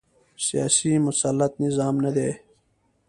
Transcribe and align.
سیاسي 0.45 0.91
مسلط 1.05 1.53
نظام 1.63 1.95
نه 2.03 2.11
دی 2.15 2.29